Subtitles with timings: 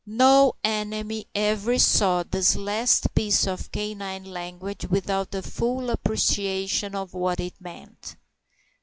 [0.07, 7.13] no enemy ever saw this last piece of canine language without a full appreciation of
[7.13, 8.15] what it meant.